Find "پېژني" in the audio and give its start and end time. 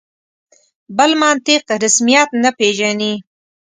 2.59-3.13